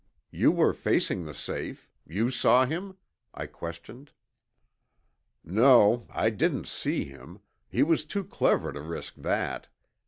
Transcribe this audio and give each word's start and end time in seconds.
You 0.31 0.51
were 0.51 0.73
facing 0.73 1.25
the 1.25 1.33
safe. 1.35 1.87
You 2.07 2.31
saw 2.31 2.65
him?" 2.65 2.97
I 3.35 3.45
questioned. 3.45 4.09
"No, 5.43 6.07
I 6.09 6.31
didn't 6.31 6.67
see 6.67 7.05
him. 7.05 7.39
He 7.69 7.83
was 7.83 8.03
too 8.03 8.23
clever 8.23 8.73
to 8.73 8.81
risk 8.81 9.13
that. 9.17 9.67